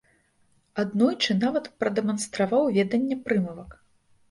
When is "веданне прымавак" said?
2.81-3.81